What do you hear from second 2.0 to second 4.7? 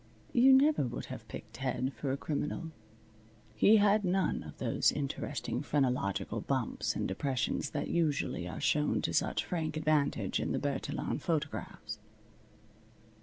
a criminal. He had none of